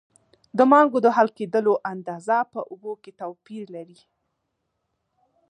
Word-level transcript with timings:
د 0.57 0.59
مالګو 0.71 0.99
د 1.05 1.07
حل 1.15 1.27
کیدلو 1.37 1.73
اندازه 1.93 2.37
په 2.53 2.59
اوبو 2.71 2.91
کې 3.03 3.11
توپیر 3.21 3.65
لري. 3.75 3.99